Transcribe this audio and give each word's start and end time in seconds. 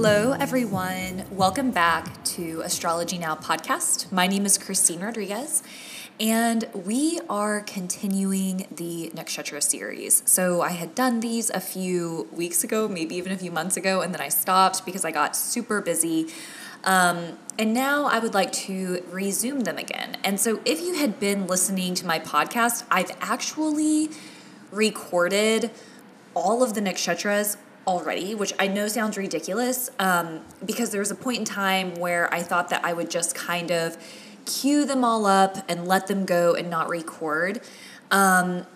Hello, 0.00 0.30
everyone. 0.30 1.24
Welcome 1.28 1.72
back 1.72 2.22
to 2.22 2.60
Astrology 2.60 3.18
Now 3.18 3.34
podcast. 3.34 4.12
My 4.12 4.28
name 4.28 4.46
is 4.46 4.56
Christine 4.56 5.00
Rodriguez, 5.00 5.60
and 6.20 6.68
we 6.72 7.18
are 7.28 7.62
continuing 7.62 8.68
the 8.70 9.10
Nakshatra 9.12 9.60
series. 9.60 10.22
So, 10.24 10.62
I 10.62 10.68
had 10.68 10.94
done 10.94 11.18
these 11.18 11.50
a 11.50 11.58
few 11.58 12.28
weeks 12.30 12.62
ago, 12.62 12.86
maybe 12.86 13.16
even 13.16 13.32
a 13.32 13.36
few 13.36 13.50
months 13.50 13.76
ago, 13.76 14.00
and 14.00 14.14
then 14.14 14.20
I 14.20 14.28
stopped 14.28 14.86
because 14.86 15.04
I 15.04 15.10
got 15.10 15.34
super 15.34 15.80
busy. 15.80 16.28
Um, 16.84 17.36
and 17.58 17.74
now 17.74 18.04
I 18.04 18.20
would 18.20 18.34
like 18.34 18.52
to 18.52 19.02
resume 19.10 19.62
them 19.62 19.78
again. 19.78 20.16
And 20.22 20.38
so, 20.38 20.60
if 20.64 20.80
you 20.80 20.94
had 20.94 21.18
been 21.18 21.48
listening 21.48 21.96
to 21.96 22.06
my 22.06 22.20
podcast, 22.20 22.84
I've 22.88 23.10
actually 23.20 24.10
recorded 24.70 25.72
all 26.34 26.62
of 26.62 26.74
the 26.74 26.80
nakshatras 26.80 27.56
already, 27.88 28.34
which 28.34 28.52
I 28.58 28.68
know 28.68 28.86
sounds 28.86 29.16
ridiculous 29.16 29.88
um, 29.98 30.40
because 30.64 30.90
there 30.90 31.00
was 31.00 31.10
a 31.10 31.14
point 31.14 31.38
in 31.38 31.44
time 31.46 31.94
where 31.94 32.32
I 32.32 32.42
thought 32.42 32.68
that 32.68 32.84
I 32.84 32.92
would 32.92 33.10
just 33.10 33.34
kind 33.34 33.70
of 33.70 33.96
cue 34.44 34.84
them 34.84 35.04
all 35.04 35.24
up 35.24 35.56
and 35.70 35.88
let 35.88 36.06
them 36.06 36.26
go 36.26 36.54
and 36.54 36.68
not 36.68 36.90
record. 36.90 37.62
Um, 38.10 38.66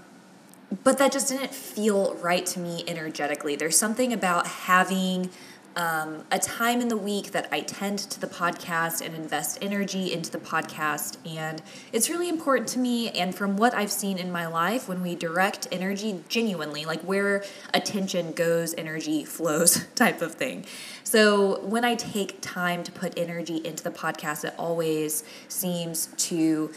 but 0.83 0.97
that 0.97 1.13
just 1.13 1.29
didn't 1.29 1.53
feel 1.53 2.15
right 2.15 2.47
to 2.47 2.59
me 2.59 2.85
energetically. 2.89 3.55
There's 3.55 3.77
something 3.77 4.15
about 4.15 4.47
having 4.47 5.29
um, 5.77 6.25
a 6.31 6.39
time 6.39 6.81
in 6.81 6.89
the 6.89 6.97
week 6.97 7.33
that 7.33 7.49
I 7.51 7.61
tend 7.61 7.99
to 8.01 8.21
the 8.21 8.27
podcast 8.27 9.05
and 9.05 9.15
invest 9.15 9.59
energy 9.63 10.13
into 10.13 10.31
the 10.31 10.39
podcast. 10.39 11.17
And 11.27 11.63
it's 11.93 12.11
really 12.11 12.29
important 12.29 12.69
to 12.71 12.79
me. 12.79 13.11
And 13.11 13.35
from 13.35 13.57
what 13.57 13.75
I've 13.75 13.91
seen 13.91 14.19
in 14.19 14.31
my 14.31 14.47
life, 14.47 14.89
when 14.89 15.03
we 15.03 15.15
direct 15.15 15.69
energy 15.73 16.23
genuinely, 16.29 16.85
like 16.85 17.01
where 17.03 17.45
attention 17.73 18.33
goes, 18.33 18.75
energy 18.75 19.25
flows 19.25 19.85
type 19.95 20.23
of 20.23 20.35
thing. 20.35 20.67
So 21.05 21.61
when 21.61 21.85
I 21.85 21.95
take 21.95 22.41
time 22.41 22.85
to 22.85 22.93
put 22.93 23.19
energy 23.19 23.57
into 23.57 23.83
the 23.83 23.91
podcast, 23.91 24.45
it 24.45 24.55
always 24.59 25.25
seems 25.49 26.07
to 26.29 26.71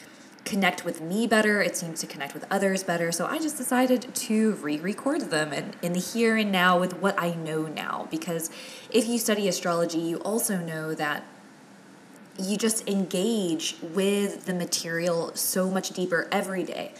connect 0.45 0.85
with 0.85 1.01
me 1.01 1.27
better. 1.27 1.61
It 1.61 1.75
seems 1.75 1.99
to 2.01 2.07
connect 2.07 2.33
with 2.33 2.45
others 2.49 2.83
better. 2.83 3.11
So 3.11 3.25
I 3.25 3.39
just 3.39 3.57
decided 3.57 4.13
to 4.13 4.53
re 4.53 4.79
record 4.79 5.31
them 5.31 5.51
and 5.51 5.75
in 5.81 5.93
the 5.93 5.99
here 5.99 6.37
and 6.37 6.51
now 6.51 6.79
with 6.79 6.97
what 7.01 7.19
I 7.19 7.33
know 7.33 7.63
now. 7.63 8.07
Because 8.09 8.49
if 8.91 9.07
you 9.07 9.17
study 9.17 9.47
astrology, 9.47 9.99
you 9.99 10.17
also 10.17 10.57
know 10.57 10.93
that 10.93 11.25
you 12.37 12.57
just 12.57 12.87
engage 12.87 13.75
with 13.81 14.45
the 14.45 14.53
material 14.53 15.31
so 15.35 15.69
much 15.69 15.89
deeper 15.89 16.27
every 16.31 16.63
day. 16.63 16.93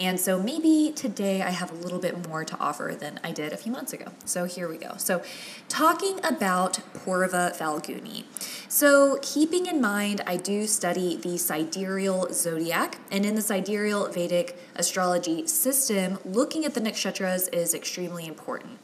And 0.00 0.18
so 0.18 0.42
maybe 0.42 0.92
today 0.94 1.42
I 1.42 1.50
have 1.50 1.70
a 1.70 1.74
little 1.74 1.98
bit 1.98 2.26
more 2.26 2.44
to 2.44 2.58
offer 2.58 2.96
than 2.98 3.20
I 3.22 3.32
did 3.32 3.52
a 3.52 3.56
few 3.56 3.72
months 3.72 3.92
ago. 3.92 4.06
So 4.24 4.44
here 4.44 4.68
we 4.68 4.76
go. 4.76 4.96
So, 4.96 5.22
talking 5.68 6.18
about 6.24 6.80
Purva 6.94 7.56
Falguni. 7.56 8.24
So, 8.68 9.18
keeping 9.22 9.66
in 9.66 9.80
mind, 9.80 10.22
I 10.26 10.36
do 10.36 10.66
study 10.66 11.16
the 11.16 11.36
sidereal 11.38 12.32
zodiac, 12.32 12.98
and 13.10 13.24
in 13.24 13.34
the 13.34 13.42
sidereal 13.42 14.08
Vedic 14.08 14.58
astrology 14.76 15.46
system, 15.46 16.18
looking 16.24 16.64
at 16.64 16.74
the 16.74 16.80
nakshatras 16.80 17.52
is 17.52 17.74
extremely 17.74 18.26
important. 18.26 18.78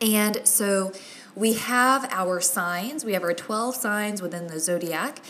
And 0.00 0.46
so, 0.46 0.92
we 1.34 1.54
have 1.54 2.08
our 2.12 2.40
signs, 2.40 3.04
we 3.04 3.14
have 3.14 3.22
our 3.22 3.32
12 3.32 3.74
signs 3.74 4.20
within 4.20 4.48
the 4.48 4.60
zodiac, 4.60 5.20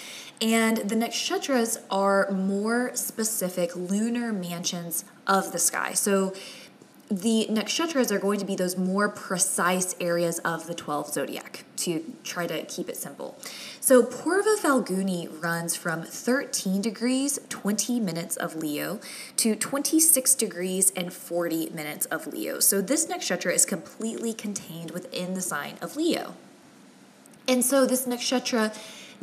and 0.43 0.79
the 0.79 0.97
nakshatras 0.97 1.79
are 1.89 2.29
more 2.33 2.91
specific 2.97 3.77
lunar 3.77 4.33
mansions 4.33 5.05
of 5.27 5.53
the 5.53 5.59
sky. 5.59 5.93
So 5.93 6.35
the 7.09 7.47
nakshatras 7.49 8.11
are 8.11 8.19
going 8.19 8.41
to 8.41 8.45
be 8.45 8.57
those 8.57 8.77
more 8.77 9.09
precise 9.09 9.95
areas 10.01 10.41
of 10.41 10.67
the 10.67 10.75
12 10.75 11.13
zodiac 11.13 11.65
to 11.77 12.03
try 12.25 12.49
to 12.49 12.65
keep 12.65 12.89
it 12.89 12.97
simple. 12.97 13.39
So 13.81 14.03
Purva 14.03 14.59
Falguni 14.59 15.29
runs 15.43 15.77
from 15.77 16.03
13 16.03 16.81
degrees 16.81 17.39
20 17.49 18.01
minutes 18.01 18.37
of 18.37 18.57
Leo 18.57 18.99
to 19.37 19.55
26 19.55 20.35
degrees 20.35 20.91
and 20.97 21.13
40 21.13 21.71
minutes 21.71 22.07
of 22.07 22.27
Leo. 22.27 22.59
So 22.59 22.81
this 22.81 23.07
nakshatra 23.07 23.55
is 23.55 23.65
completely 23.65 24.33
contained 24.33 24.91
within 24.91 25.35
the 25.35 25.43
sign 25.43 25.77
of 25.81 25.97
Leo. 25.97 26.35
And 27.53 27.63
so 27.63 27.85
this 27.85 28.07
nakshatra 28.07 28.75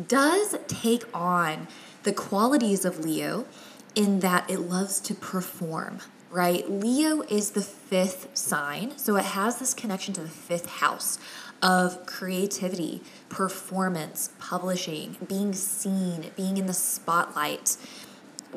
does 0.08 0.56
take 0.68 1.04
on 1.16 1.68
the 2.04 2.14
qualities 2.14 2.86
of 2.86 3.00
Leo 3.00 3.48
in 3.96 4.20
that 4.20 4.48
it 4.48 4.60
loves 4.60 5.00
to 5.00 5.16
perform, 5.16 6.02
right? 6.30 6.70
Leo 6.70 7.24
is 7.24 7.52
the 7.52 7.64
fifth 7.64 8.38
sign, 8.38 8.96
so 9.00 9.16
it 9.16 9.26
has 9.26 9.58
this 9.58 9.74
connection 9.74 10.14
to 10.14 10.22
the 10.22 10.30
fifth 10.30 10.68
house 10.68 11.18
of 11.64 12.06
creativity, 12.06 13.02
performance, 13.30 14.30
publishing, 14.38 15.18
being 15.28 15.52
seen, 15.52 16.30
being 16.38 16.58
in 16.58 16.68
the 16.68 16.74
spotlight, 16.74 17.78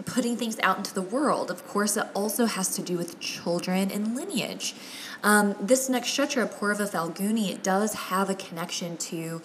putting 0.05 0.37
things 0.37 0.59
out 0.63 0.79
into 0.79 0.95
the 0.95 1.03
world. 1.03 1.51
Of 1.51 1.67
course, 1.67 1.97
it 1.97 2.07
also 2.15 2.47
has 2.47 2.75
to 2.77 2.83
do 2.83 2.97
with 2.97 3.21
children 3.21 3.91
and 3.91 4.17
lineage. 4.17 4.75
Um, 5.23 5.55
this 5.61 5.89
nakshatra, 5.89 6.53
Purva 6.53 6.89
Falguni, 6.91 7.51
it 7.51 7.63
does 7.63 7.95
have 7.95 8.29
a 8.31 8.35
connection 8.35 8.97
to 8.99 9.43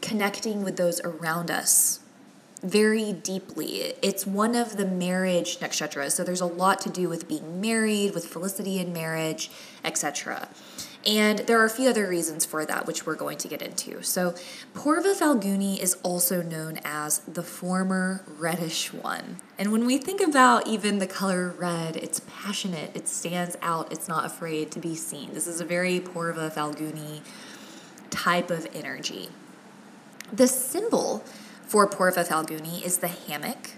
connecting 0.00 0.64
with 0.64 0.76
those 0.76 1.00
around 1.00 1.50
us 1.50 2.00
very 2.62 3.12
deeply. 3.12 3.94
It's 4.02 4.26
one 4.26 4.54
of 4.54 4.76
the 4.76 4.86
marriage 4.86 5.58
nakshatras, 5.58 6.12
so 6.12 6.22
there's 6.22 6.40
a 6.40 6.46
lot 6.46 6.80
to 6.82 6.90
do 6.90 7.08
with 7.08 7.26
being 7.26 7.60
married, 7.60 8.14
with 8.14 8.26
felicity 8.26 8.78
in 8.78 8.92
marriage, 8.92 9.50
etc. 9.84 10.48
And 11.04 11.40
there 11.40 11.60
are 11.60 11.64
a 11.64 11.70
few 11.70 11.90
other 11.90 12.08
reasons 12.08 12.44
for 12.44 12.64
that, 12.64 12.86
which 12.86 13.04
we're 13.04 13.16
going 13.16 13.36
to 13.38 13.48
get 13.48 13.60
into. 13.60 14.02
So, 14.02 14.34
Purva 14.72 15.18
Falguni 15.18 15.78
is 15.78 15.96
also 16.04 16.42
known 16.42 16.78
as 16.84 17.18
the 17.20 17.42
former 17.42 18.22
reddish 18.26 18.92
one. 18.92 19.38
And 19.58 19.72
when 19.72 19.84
we 19.84 19.98
think 19.98 20.20
about 20.20 20.68
even 20.68 21.00
the 21.00 21.08
color 21.08 21.54
red, 21.58 21.96
it's 21.96 22.20
passionate, 22.20 22.94
it 22.94 23.08
stands 23.08 23.56
out, 23.62 23.90
it's 23.90 24.06
not 24.06 24.24
afraid 24.24 24.70
to 24.72 24.78
be 24.78 24.94
seen. 24.94 25.34
This 25.34 25.48
is 25.48 25.60
a 25.60 25.64
very 25.64 25.98
Purva 25.98 26.52
Falguni 26.52 27.22
type 28.10 28.50
of 28.50 28.68
energy. 28.72 29.28
The 30.32 30.46
symbol 30.46 31.24
for 31.66 31.88
Purva 31.88 32.26
Falguni 32.26 32.84
is 32.84 32.98
the 32.98 33.08
hammock, 33.08 33.72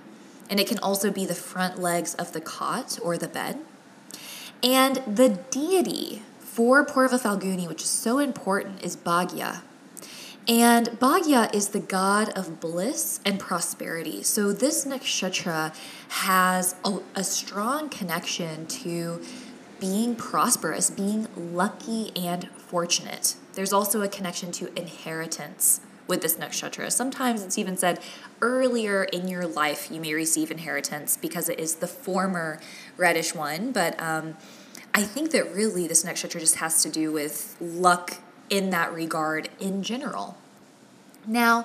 and 0.50 0.60
it 0.60 0.66
can 0.66 0.78
also 0.78 1.10
be 1.10 1.24
the 1.24 1.34
front 1.34 1.78
legs 1.78 2.14
of 2.14 2.32
the 2.32 2.40
cot 2.40 2.98
or 3.02 3.16
the 3.16 3.28
bed. 3.28 3.60
And 4.62 4.96
the 5.06 5.40
deity 5.50 6.22
for 6.54 6.86
Purva 6.86 7.20
Falguni, 7.20 7.66
which 7.66 7.82
is 7.82 7.88
so 7.88 8.20
important, 8.20 8.80
is 8.80 8.94
Bhagya. 8.94 9.62
And 10.46 10.86
Bhagya 11.00 11.52
is 11.52 11.70
the 11.70 11.80
god 11.80 12.28
of 12.38 12.60
bliss 12.60 13.18
and 13.24 13.40
prosperity. 13.40 14.22
So 14.22 14.52
this 14.52 14.84
nakshatra 14.84 15.74
has 16.10 16.76
a, 16.84 17.00
a 17.16 17.24
strong 17.24 17.88
connection 17.88 18.66
to 18.66 19.20
being 19.80 20.14
prosperous, 20.14 20.90
being 20.90 21.26
lucky 21.36 22.12
and 22.14 22.48
fortunate. 22.50 23.34
There's 23.54 23.72
also 23.72 24.02
a 24.02 24.08
connection 24.08 24.52
to 24.52 24.72
inheritance 24.78 25.80
with 26.06 26.22
this 26.22 26.36
nakshatra. 26.36 26.92
Sometimes 26.92 27.42
it's 27.42 27.58
even 27.58 27.76
said 27.76 27.98
earlier 28.40 29.02
in 29.02 29.26
your 29.26 29.44
life 29.44 29.90
you 29.90 30.00
may 30.00 30.14
receive 30.14 30.52
inheritance 30.52 31.16
because 31.16 31.48
it 31.48 31.58
is 31.58 31.76
the 31.76 31.88
former 31.88 32.60
reddish 32.96 33.34
one. 33.34 33.72
But 33.72 34.00
um, 34.00 34.36
I 34.94 35.02
think 35.02 35.32
that 35.32 35.52
really 35.52 35.88
this 35.88 36.04
nakshatra 36.04 36.38
just 36.38 36.56
has 36.56 36.82
to 36.84 36.88
do 36.88 37.12
with 37.12 37.56
luck 37.60 38.18
in 38.48 38.70
that 38.70 38.94
regard 38.94 39.48
in 39.58 39.82
general. 39.82 40.38
Now, 41.26 41.64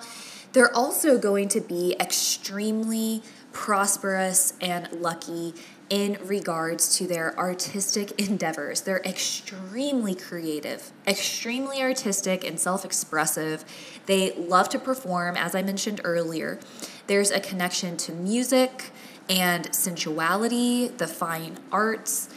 they're 0.53 0.75
also 0.75 1.19
going 1.19 1.47
to 1.49 1.61
be 1.61 1.95
extremely 1.99 3.21
prosperous 3.51 4.53
and 4.59 4.91
lucky 4.91 5.53
in 5.91 6.17
regards 6.23 6.97
to 6.97 7.07
their 7.07 7.37
artistic 7.37 8.11
endeavors. 8.19 8.81
They're 8.81 9.01
extremely 9.05 10.15
creative, 10.15 10.91
extremely 11.07 11.81
artistic, 11.81 12.43
and 12.43 12.59
self 12.59 12.83
expressive. 12.83 13.63
They 14.07 14.33
love 14.33 14.69
to 14.69 14.79
perform, 14.79 15.37
as 15.37 15.53
I 15.53 15.61
mentioned 15.61 16.01
earlier. 16.03 16.59
There's 17.05 17.31
a 17.31 17.39
connection 17.39 17.97
to 17.97 18.11
music 18.11 18.91
and 19.29 19.73
sensuality, 19.73 20.87
the 20.87 21.07
fine 21.07 21.57
arts. 21.71 22.29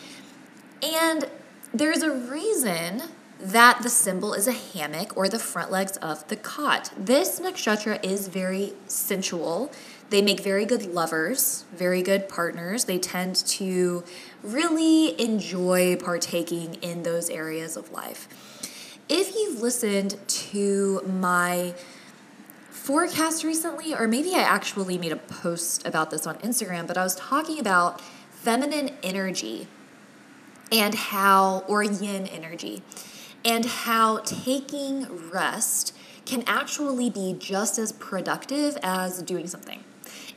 And 0.82 1.26
there's 1.72 2.02
a 2.02 2.10
reason 2.10 3.02
that 3.40 3.82
the 3.82 3.88
symbol 3.88 4.34
is 4.34 4.46
a 4.46 4.52
hammock 4.52 5.16
or 5.16 5.28
the 5.28 5.38
front 5.38 5.70
legs 5.70 5.96
of 5.98 6.26
the 6.28 6.36
cot. 6.36 6.90
This 6.96 7.40
nakshatra 7.40 8.04
is 8.04 8.28
very 8.28 8.74
sensual 8.86 9.72
they 10.12 10.20
make 10.20 10.40
very 10.40 10.66
good 10.66 10.92
lovers, 10.92 11.64
very 11.74 12.02
good 12.02 12.28
partners. 12.28 12.84
They 12.84 12.98
tend 12.98 13.34
to 13.34 14.04
really 14.42 15.18
enjoy 15.18 15.96
partaking 15.96 16.74
in 16.82 17.02
those 17.02 17.30
areas 17.30 17.78
of 17.78 17.90
life. 17.92 18.28
If 19.08 19.34
you've 19.34 19.62
listened 19.62 20.18
to 20.28 21.00
my 21.06 21.74
forecast 22.68 23.42
recently, 23.42 23.94
or 23.94 24.06
maybe 24.06 24.34
I 24.34 24.40
actually 24.40 24.98
made 24.98 25.12
a 25.12 25.16
post 25.16 25.86
about 25.86 26.10
this 26.10 26.26
on 26.26 26.36
Instagram, 26.40 26.86
but 26.86 26.98
I 26.98 27.04
was 27.04 27.16
talking 27.16 27.58
about 27.58 28.02
feminine 28.30 28.90
energy 29.02 29.66
and 30.72 30.94
how, 30.94 31.64
or 31.68 31.84
yin 31.84 32.26
energy, 32.26 32.82
and 33.44 33.66
how 33.66 34.18
taking 34.24 35.30
rest 35.30 35.94
can 36.24 36.42
actually 36.46 37.10
be 37.10 37.36
just 37.38 37.78
as 37.78 37.92
productive 37.92 38.78
as 38.82 39.22
doing 39.22 39.46
something. 39.46 39.84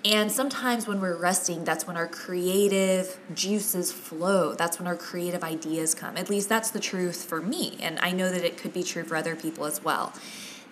And 0.03 0.31
sometimes 0.31 0.87
when 0.87 1.01
we're 1.01 1.17
resting, 1.17 1.63
that's 1.63 1.87
when 1.87 1.97
our 1.97 2.07
creative 2.07 3.17
juices 3.33 3.91
flow. 3.91 4.53
That's 4.53 4.77
when 4.77 4.87
our 4.87 4.95
creative 4.95 5.43
ideas 5.43 5.95
come. 5.95 6.15
At 6.15 6.29
least 6.29 6.47
that's 6.47 6.69
the 6.69 6.79
truth 6.79 7.23
for 7.23 7.41
me. 7.41 7.77
And 7.79 7.97
I 7.99 8.11
know 8.11 8.29
that 8.29 8.43
it 8.43 8.57
could 8.57 8.71
be 8.71 8.83
true 8.83 9.03
for 9.03 9.15
other 9.15 9.35
people 9.35 9.65
as 9.65 9.83
well. 9.83 10.13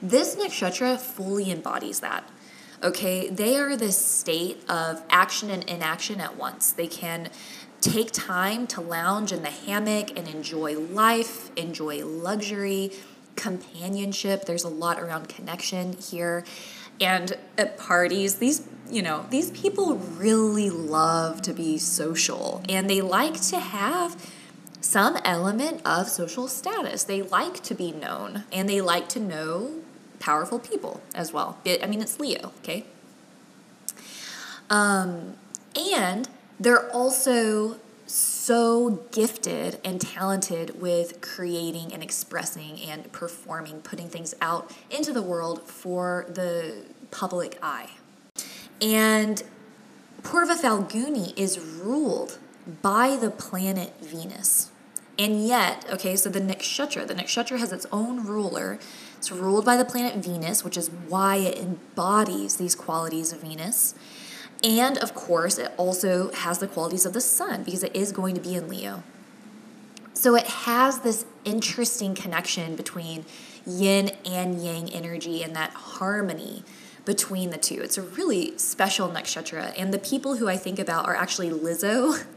This 0.03 0.35
nakshatra 0.35 0.99
fully 0.99 1.49
embodies 1.49 2.01
that. 2.01 2.29
Okay, 2.83 3.29
they 3.29 3.55
are 3.55 3.77
this 3.77 3.97
state 3.97 4.61
of 4.69 5.01
action 5.09 5.49
and 5.49 5.63
inaction 5.63 6.19
at 6.19 6.37
once. 6.37 6.71
They 6.71 6.87
can 6.87 7.29
take 7.83 8.11
time 8.11 8.65
to 8.67 8.81
lounge 8.81 9.31
in 9.31 9.43
the 9.43 9.49
hammock 9.49 10.17
and 10.17 10.27
enjoy 10.27 10.77
life, 10.77 11.51
enjoy 11.57 12.05
luxury, 12.05 12.91
companionship. 13.35 14.45
There's 14.45 14.63
a 14.63 14.69
lot 14.69 14.99
around 14.99 15.27
connection 15.27 15.93
here. 15.93 16.45
And 17.01 17.37
at 17.57 17.77
parties, 17.77 18.35
these 18.35 18.67
you 18.89 19.01
know, 19.01 19.25
these 19.29 19.49
people 19.51 19.95
really 19.95 20.69
love 20.69 21.41
to 21.43 21.53
be 21.53 21.77
social 21.77 22.61
and 22.69 22.89
they 22.89 23.01
like 23.01 23.41
to 23.41 23.59
have 23.59 24.31
some 24.81 25.17
element 25.23 25.81
of 25.85 26.07
social 26.09 26.47
status. 26.47 27.03
They 27.03 27.21
like 27.21 27.63
to 27.63 27.73
be 27.73 27.91
known 27.91 28.43
and 28.51 28.69
they 28.69 28.81
like 28.81 29.09
to 29.09 29.19
know 29.19 29.79
powerful 30.19 30.59
people 30.59 31.01
as 31.15 31.33
well. 31.33 31.57
It, 31.65 31.83
I 31.83 31.87
mean, 31.87 32.01
it's 32.01 32.19
Leo, 32.19 32.51
okay? 32.59 32.85
Um, 34.69 35.35
and 35.75 36.29
they're 36.59 36.89
also 36.91 37.77
so 38.05 39.05
gifted 39.11 39.79
and 39.83 39.99
talented 39.99 40.81
with 40.81 41.21
creating 41.21 41.93
and 41.93 42.03
expressing 42.03 42.79
and 42.81 43.11
performing, 43.11 43.81
putting 43.81 44.09
things 44.09 44.35
out 44.41 44.71
into 44.91 45.11
the 45.13 45.21
world 45.21 45.63
for 45.63 46.25
the 46.29 46.83
public 47.11 47.57
eye. 47.61 47.89
And 48.81 49.41
Purva 50.21 50.59
Falguni 50.59 51.37
is 51.37 51.59
ruled 51.59 52.37
by 52.81 53.15
the 53.15 53.29
planet 53.29 53.93
Venus. 54.01 54.71
And 55.17 55.45
yet, 55.45 55.85
okay, 55.91 56.15
so 56.15 56.29
the 56.29 56.41
nakshatra, 56.41 57.05
the 57.05 57.13
nakshatra 57.13 57.59
has 57.59 57.71
its 57.71 57.85
own 57.91 58.25
ruler. 58.25 58.79
It's 59.17 59.31
ruled 59.31 59.63
by 59.63 59.77
the 59.77 59.85
planet 59.85 60.15
Venus, 60.23 60.63
which 60.63 60.75
is 60.75 60.89
why 60.89 61.35
it 61.35 61.57
embodies 61.57 62.57
these 62.57 62.73
qualities 62.73 63.31
of 63.31 63.41
Venus. 63.41 63.93
And 64.63 64.97
of 64.97 65.13
course, 65.13 65.57
it 65.57 65.71
also 65.77 66.31
has 66.31 66.59
the 66.59 66.67
qualities 66.67 67.05
of 67.05 67.13
the 67.13 67.21
sun 67.21 67.63
because 67.63 67.83
it 67.83 67.95
is 67.95 68.11
going 68.11 68.33
to 68.35 68.41
be 68.41 68.55
in 68.55 68.69
Leo. 68.69 69.03
So 70.13 70.35
it 70.35 70.47
has 70.47 70.99
this 70.99 71.25
interesting 71.43 72.15
connection 72.15 72.75
between 72.75 73.25
yin 73.65 74.11
and 74.25 74.63
yang 74.63 74.89
energy 74.89 75.43
and 75.43 75.55
that 75.55 75.71
harmony 75.71 76.63
between 77.05 77.49
the 77.49 77.57
two. 77.57 77.81
It's 77.81 77.97
a 77.97 78.01
really 78.01 78.57
special 78.57 79.09
nakshatra. 79.09 79.73
And 79.77 79.93
the 79.93 79.99
people 79.99 80.37
who 80.37 80.47
I 80.47 80.55
think 80.55 80.79
about 80.79 81.05
are 81.05 81.15
actually 81.15 81.49
Lizzo. 81.49 82.23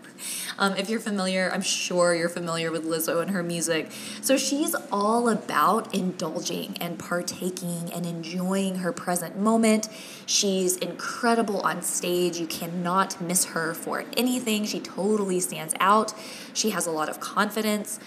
Um, 0.58 0.74
if 0.76 0.88
you're 0.88 1.00
familiar, 1.00 1.50
I'm 1.52 1.62
sure 1.62 2.14
you're 2.14 2.28
familiar 2.28 2.70
with 2.70 2.84
Lizzo 2.84 3.20
and 3.20 3.30
her 3.30 3.42
music. 3.42 3.90
So 4.20 4.36
she's 4.36 4.74
all 4.90 5.28
about 5.28 5.94
indulging 5.94 6.76
and 6.80 6.98
partaking 6.98 7.90
and 7.92 8.06
enjoying 8.06 8.76
her 8.76 8.92
present 8.92 9.38
moment. 9.38 9.88
She's 10.26 10.76
incredible 10.76 11.60
on 11.60 11.82
stage. 11.82 12.38
You 12.38 12.46
cannot 12.46 13.20
miss 13.20 13.46
her 13.46 13.74
for 13.74 14.04
anything. 14.16 14.64
She 14.64 14.80
totally 14.80 15.40
stands 15.40 15.74
out. 15.80 16.14
She 16.54 16.70
has 16.70 16.86
a 16.86 16.90
lot 16.90 17.08
of 17.08 17.20
confidence. 17.20 18.00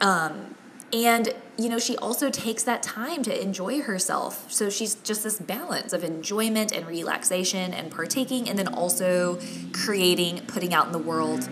Um, 0.00 0.54
and, 0.92 1.32
you 1.56 1.68
know, 1.68 1.78
she 1.78 1.96
also 1.98 2.30
takes 2.30 2.64
that 2.64 2.82
time 2.82 3.22
to 3.22 3.42
enjoy 3.42 3.80
herself. 3.82 4.50
So 4.50 4.70
she's 4.70 4.96
just 4.96 5.22
this 5.22 5.38
balance 5.38 5.92
of 5.92 6.02
enjoyment 6.02 6.72
and 6.72 6.86
relaxation 6.86 7.72
and 7.72 7.90
partaking, 7.92 8.48
and 8.48 8.58
then 8.58 8.68
also 8.68 9.38
creating, 9.72 10.40
putting 10.46 10.74
out 10.74 10.86
in 10.86 10.92
the 10.92 10.98
world, 10.98 11.48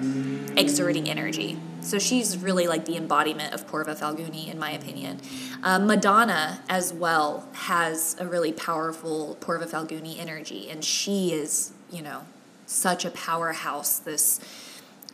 exerting 0.57 1.09
energy. 1.09 1.59
So 1.81 1.99
she's 1.99 2.37
really 2.37 2.67
like 2.67 2.85
the 2.85 2.97
embodiment 2.97 3.55
of 3.55 3.67
Purva 3.71 3.97
Falguni, 3.97 4.51
in 4.51 4.59
my 4.59 4.73
opinion. 4.73 5.21
Uh, 5.63 5.79
Madonna, 5.79 6.61
as 6.69 6.93
well, 6.93 7.49
has 7.53 8.17
a 8.19 8.27
really 8.27 8.53
powerful 8.53 9.37
Purva 9.41 9.69
Falguni 9.69 10.19
energy, 10.19 10.69
and 10.69 10.85
she 10.85 11.33
is, 11.33 11.73
you 11.91 12.03
know, 12.03 12.23
such 12.67 13.05
a 13.05 13.11
powerhouse, 13.11 14.01
this 14.01 14.41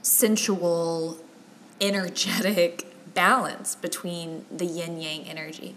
sensual, 0.02 1.18
energetic, 1.80 2.93
balance 3.14 3.74
between 3.74 4.44
the 4.50 4.66
yin 4.66 5.00
yang 5.00 5.28
energy. 5.28 5.76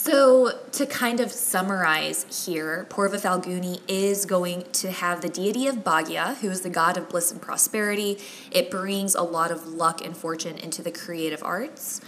So, 0.00 0.52
to 0.70 0.86
kind 0.86 1.18
of 1.18 1.32
summarize 1.32 2.46
here, 2.46 2.86
Purva 2.88 3.20
Falguni 3.20 3.80
is 3.88 4.26
going 4.26 4.62
to 4.74 4.92
have 4.92 5.22
the 5.22 5.28
deity 5.28 5.66
of 5.66 5.82
Bhagya, 5.82 6.36
who 6.36 6.48
is 6.50 6.60
the 6.60 6.70
god 6.70 6.96
of 6.96 7.08
bliss 7.08 7.32
and 7.32 7.42
prosperity. 7.42 8.16
It 8.52 8.70
brings 8.70 9.16
a 9.16 9.22
lot 9.22 9.50
of 9.50 9.66
luck 9.66 10.00
and 10.04 10.16
fortune 10.16 10.56
into 10.56 10.82
the 10.82 10.92
creative 10.92 11.42
arts. 11.42 12.00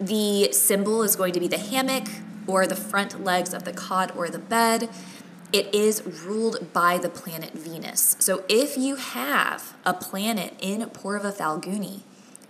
The 0.00 0.52
symbol 0.52 1.02
is 1.02 1.14
going 1.14 1.34
to 1.34 1.40
be 1.40 1.48
the 1.48 1.58
hammock 1.58 2.08
or 2.46 2.66
the 2.66 2.74
front 2.74 3.22
legs 3.22 3.52
of 3.52 3.64
the 3.64 3.74
cot 3.74 4.16
or 4.16 4.30
the 4.30 4.38
bed. 4.38 4.88
It 5.52 5.72
is 5.74 6.02
ruled 6.24 6.72
by 6.72 6.96
the 6.96 7.10
planet 7.10 7.52
Venus. 7.52 8.16
So, 8.20 8.42
if 8.48 8.78
you 8.78 8.96
have 8.96 9.76
a 9.84 9.92
planet 9.92 10.54
in 10.60 10.80
Purva 10.88 11.30
Falguni, 11.30 12.00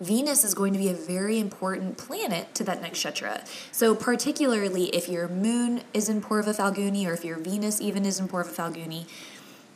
Venus 0.02 0.44
is 0.44 0.54
going 0.54 0.72
to 0.72 0.78
be 0.78 0.88
a 0.88 0.94
very 0.94 1.38
important 1.38 1.96
planet 1.96 2.54
to 2.54 2.64
that 2.64 2.82
nakshatra. 2.82 3.46
So, 3.70 3.94
particularly 3.94 4.86
if 4.86 5.08
your 5.08 5.28
moon 5.28 5.82
is 5.94 6.08
in 6.08 6.20
Purva 6.20 6.54
Falguni 6.56 7.06
or 7.06 7.12
if 7.12 7.24
your 7.24 7.38
Venus 7.38 7.80
even 7.80 8.04
is 8.04 8.18
in 8.18 8.28
Purva 8.28 8.50
Falguni, 8.50 9.06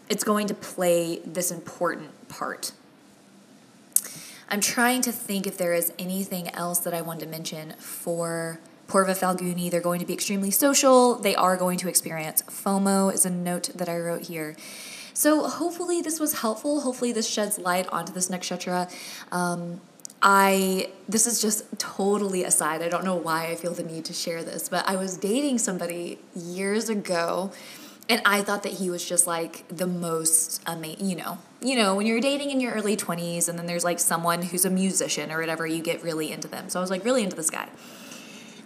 it's 0.08 0.24
going 0.24 0.46
to 0.48 0.54
play 0.54 1.20
this 1.20 1.50
important 1.50 2.28
part. 2.28 2.72
I'm 4.48 4.60
trying 4.60 5.02
to 5.02 5.12
think 5.12 5.46
if 5.46 5.58
there 5.58 5.74
is 5.74 5.92
anything 5.98 6.48
else 6.50 6.78
that 6.80 6.94
I 6.94 7.02
want 7.02 7.20
to 7.20 7.26
mention 7.26 7.72
for 7.78 8.60
Purva 8.88 9.18
Falguni. 9.18 9.70
They're 9.70 9.80
going 9.80 10.00
to 10.00 10.06
be 10.06 10.14
extremely 10.14 10.50
social. 10.50 11.16
They 11.16 11.34
are 11.34 11.56
going 11.56 11.78
to 11.78 11.88
experience 11.88 12.42
FOMO, 12.42 13.12
is 13.12 13.26
a 13.26 13.30
note 13.30 13.70
that 13.74 13.88
I 13.88 13.98
wrote 13.98 14.22
here. 14.22 14.56
So, 15.12 15.48
hopefully, 15.48 16.02
this 16.02 16.20
was 16.20 16.40
helpful. 16.40 16.82
Hopefully, 16.82 17.10
this 17.10 17.28
sheds 17.28 17.58
light 17.58 17.88
onto 17.88 18.12
this 18.12 18.28
nakshatra. 18.28 18.92
Um, 19.32 19.80
I 20.28 20.88
this 21.08 21.24
is 21.24 21.40
just 21.40 21.78
totally 21.78 22.42
aside. 22.42 22.82
I 22.82 22.88
don't 22.88 23.04
know 23.04 23.14
why 23.14 23.46
I 23.46 23.54
feel 23.54 23.72
the 23.72 23.84
need 23.84 24.04
to 24.06 24.12
share 24.12 24.42
this, 24.42 24.68
but 24.68 24.86
I 24.88 24.96
was 24.96 25.16
dating 25.16 25.58
somebody 25.58 26.18
years 26.34 26.88
ago 26.88 27.52
and 28.08 28.20
I 28.24 28.42
thought 28.42 28.64
that 28.64 28.72
he 28.72 28.90
was 28.90 29.08
just 29.08 29.28
like 29.28 29.64
the 29.68 29.86
most 29.86 30.62
amazing, 30.66 31.08
you 31.08 31.14
know. 31.14 31.38
You 31.60 31.76
know, 31.76 31.94
when 31.94 32.06
you're 32.06 32.20
dating 32.20 32.50
in 32.50 32.60
your 32.60 32.72
early 32.72 32.96
20s 32.96 33.48
and 33.48 33.56
then 33.56 33.66
there's 33.66 33.84
like 33.84 34.00
someone 34.00 34.42
who's 34.42 34.64
a 34.64 34.70
musician 34.70 35.30
or 35.30 35.38
whatever, 35.38 35.64
you 35.64 35.80
get 35.80 36.02
really 36.02 36.32
into 36.32 36.48
them. 36.48 36.70
So 36.70 36.80
I 36.80 36.82
was 36.82 36.90
like 36.90 37.04
really 37.04 37.22
into 37.22 37.36
this 37.36 37.50
guy. 37.50 37.68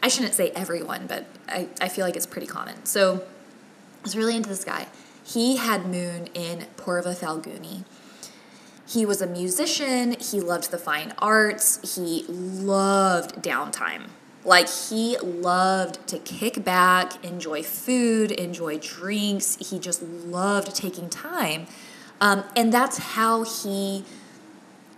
I 0.03 0.09
shouldn't 0.09 0.33
say 0.33 0.51
everyone, 0.53 1.07
but 1.07 1.27
I, 1.47 1.69
I 1.79 1.89
feel 1.89 2.07
like 2.07 2.17
it's 2.17 2.27
pretty 2.27 2.47
common. 2.47 2.87
So 2.87 3.17
I 3.17 4.03
was 4.03 4.17
really 4.17 4.35
into 4.35 4.49
this 4.49 4.65
guy. 4.65 4.87
He 5.25 5.59
had 5.59 5.85
moon 5.85 6.29
in 6.33 6.67
Purva 6.79 7.15
Falguni 7.15 7.85
he 8.91 9.07
was 9.07 9.23
a 9.23 9.27
musician, 9.27 10.17
he 10.19 10.41
loved 10.41 10.73
the 10.73 10.79
fine 10.79 11.13
arts, 11.19 11.95
he 11.95 12.25
loved 12.29 13.37
downtime. 13.37 14.09
Like 14.45 14.69
he 14.69 15.17
loved 15.19 16.07
to 16.09 16.19
kick 16.19 16.65
back, 16.65 17.25
enjoy 17.25 17.63
food, 17.63 18.33
enjoy 18.33 18.79
drinks. 18.79 19.57
He 19.57 19.79
just 19.79 20.03
loved 20.03 20.75
taking 20.75 21.11
time. 21.11 21.67
Um, 22.21 22.45
and 22.57 22.73
that's 22.73 22.99
how 22.99 23.45
he 23.45 24.05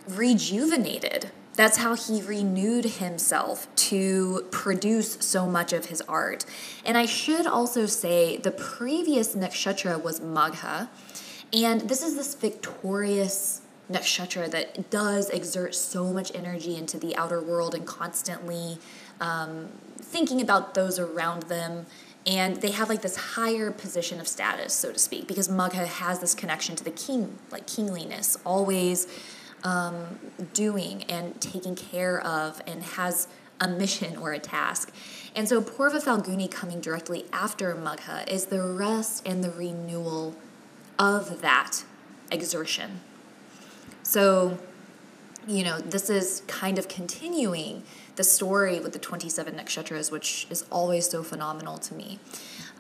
rejuvenated. 0.09 1.31
That's 1.55 1.79
how 1.79 1.95
he 1.95 2.23
renewed 2.23 2.85
himself 2.85 3.67
to 3.75 4.47
produce 4.51 5.19
so 5.21 5.47
much 5.47 5.73
of 5.73 5.87
his 5.87 6.01
art. 6.03 6.47
And 6.85 6.97
I 6.97 7.05
should 7.05 7.47
also 7.47 7.87
say 7.87 8.39
the 8.39 8.53
previous 8.53 9.35
nakshatra 9.35 10.03
was 10.03 10.21
Magha. 10.21 10.89
And 11.53 11.83
this 11.83 12.03
is 12.03 12.17
this 12.17 12.35
victorious 12.35 13.62
nakshatra 13.93 14.51
that 14.51 14.91
does 14.91 15.31
exert 15.31 15.75
so 15.75 16.13
much 16.13 16.33
energy 16.35 16.77
into 16.77 16.99
the 16.99 17.17
outer 17.17 17.41
world 17.41 17.75
and 17.75 17.87
constantly 17.87 18.79
um, 19.21 19.69
thinking 19.99 20.41
about 20.41 20.75
those 20.75 20.99
around 20.99 21.45
them. 21.45 21.87
And 22.27 22.57
they 22.57 22.71
have 22.71 22.89
like 22.89 23.03
this 23.03 23.17
higher 23.17 23.71
position 23.73 24.21
of 24.21 24.29
status 24.29 24.73
so 24.73 24.93
to 24.93 24.99
speak 24.99 25.27
because 25.27 25.49
magha 25.49 25.87
has 25.87 26.21
this 26.21 26.35
connection 26.35 26.77
to 26.77 26.85
the 26.85 26.93
king 26.93 27.37
like 27.51 27.67
kingliness 27.67 28.37
always 28.47 29.09
um, 29.65 30.21
doing 30.55 31.03
and 31.05 31.41
taking 31.41 31.75
care 31.75 32.21
of 32.21 32.63
and 32.67 32.83
has 32.83 33.27
a 33.61 33.69
mission 33.69 34.17
or 34.17 34.33
a 34.33 34.39
task. 34.39 34.93
And 35.35 35.49
so 35.49 35.61
purva 35.63 36.03
falguni 36.03 36.51
coming 36.51 36.81
directly 36.81 37.25
after 37.33 37.75
magha 37.75 38.29
is 38.29 38.47
the 38.47 38.63
rest 38.63 39.27
and 39.27 39.43
the 39.43 39.51
renewal 39.51 40.37
of 40.99 41.41
that 41.41 41.85
exertion 42.31 43.01
so 44.03 44.59
you 45.47 45.65
know, 45.65 45.79
this 45.81 46.09
is 46.09 46.43
kind 46.47 46.79
of 46.79 46.89
continuing 46.89 47.83
the 48.17 48.25
story 48.25 48.79
with 48.79 48.93
the 48.93 48.99
27 48.99 49.55
nakshatras, 49.55 50.11
which 50.11 50.47
is 50.51 50.65
always 50.71 51.09
so 51.09 51.23
phenomenal 51.23 51.79
to 51.79 51.95
me. 51.95 52.19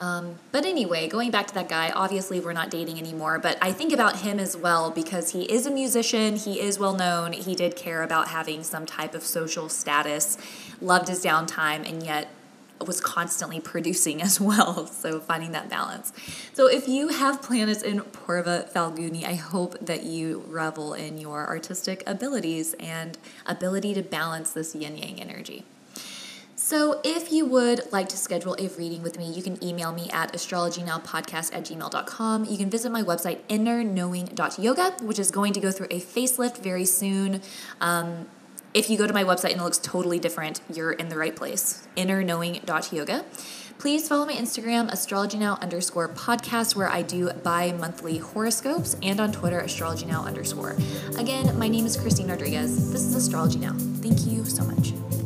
Um, 0.00 0.36
but 0.50 0.64
anyway, 0.64 1.08
going 1.08 1.30
back 1.30 1.46
to 1.48 1.54
that 1.54 1.68
guy, 1.68 1.90
obviously 1.90 2.40
we're 2.40 2.52
not 2.52 2.70
dating 2.70 2.98
anymore, 2.98 3.38
but 3.38 3.56
I 3.62 3.72
think 3.72 3.92
about 3.92 4.20
him 4.20 4.38
as 4.38 4.56
well 4.56 4.90
because 4.90 5.30
he 5.30 5.42
is 5.44 5.64
a 5.64 5.70
musician, 5.70 6.36
he 6.36 6.60
is 6.60 6.78
well 6.78 6.94
known, 6.94 7.32
he 7.32 7.54
did 7.54 7.76
care 7.76 8.02
about 8.02 8.28
having 8.28 8.64
some 8.64 8.84
type 8.84 9.14
of 9.14 9.22
social 9.22 9.68
status, 9.68 10.38
loved 10.80 11.08
his 11.08 11.24
downtime, 11.24 11.88
and 11.88 12.02
yet 12.02 12.28
was 12.86 13.00
constantly 13.00 13.60
producing 13.60 14.22
as 14.22 14.40
well. 14.40 14.90
So 15.02 15.18
finding 15.18 15.50
that 15.52 15.68
balance. 15.68 16.12
So 16.52 16.68
if 16.68 16.86
you 16.86 17.08
have 17.08 17.42
planets 17.42 17.82
in 17.82 18.00
Purva 18.00 18.70
Falguni, 18.72 19.24
I 19.24 19.34
hope 19.34 19.76
that 19.80 20.04
you 20.04 20.44
revel 20.46 20.94
in 20.94 21.18
your 21.18 21.46
artistic 21.48 22.04
abilities 22.06 22.74
and 22.74 23.18
ability 23.44 23.94
to 23.94 24.02
balance 24.02 24.52
this 24.52 24.76
yin 24.76 24.96
yang 24.96 25.20
energy. 25.20 25.64
So, 26.64 27.00
if 27.02 27.32
you 27.32 27.44
would 27.46 27.92
like 27.92 28.08
to 28.10 28.16
schedule 28.16 28.54
a 28.56 28.68
reading 28.78 29.02
with 29.02 29.18
me, 29.18 29.30
you 29.30 29.42
can 29.42 29.62
email 29.62 29.92
me 29.92 30.08
at 30.12 30.32
astrologynowpodcast 30.32 31.52
at 31.52 31.64
gmail.com. 31.64 32.44
You 32.44 32.56
can 32.56 32.70
visit 32.70 32.92
my 32.92 33.02
website, 33.02 33.40
innerknowing.yoga, 33.48 35.04
which 35.04 35.18
is 35.18 35.32
going 35.32 35.54
to 35.54 35.60
go 35.60 35.72
through 35.72 35.88
a 35.90 36.00
facelift 36.00 36.58
very 36.58 36.84
soon. 36.84 37.42
Um, 37.80 38.26
if 38.74 38.88
you 38.88 38.96
go 38.96 39.06
to 39.06 39.12
my 39.12 39.24
website 39.24 39.52
and 39.52 39.60
it 39.60 39.64
looks 39.64 39.78
totally 39.78 40.18
different, 40.18 40.60
you're 40.72 40.92
in 40.92 41.08
the 41.08 41.16
right 41.16 41.34
place. 41.34 41.86
Innerknowing.yoga. 41.96 43.24
Please 43.78 44.06
follow 44.06 44.24
my 44.26 44.34
Instagram, 44.34 44.90
astrologynow 44.90 45.60
underscore 45.60 46.08
podcast, 46.08 46.76
where 46.76 46.88
I 46.88 47.02
do 47.02 47.32
bi 47.32 47.72
monthly 47.72 48.18
horoscopes, 48.18 48.96
and 49.02 49.18
on 49.20 49.32
Twitter, 49.32 49.60
astrologynow 49.60 50.24
underscore. 50.24 50.76
Again, 51.18 51.58
my 51.58 51.66
name 51.68 51.86
is 51.86 51.96
Christine 51.96 52.28
Rodriguez. 52.28 52.92
This 52.92 53.02
is 53.02 53.14
Astrology 53.16 53.58
Now. 53.58 53.74
Thank 54.00 54.24
you 54.24 54.44
so 54.44 54.64
much. 54.64 55.21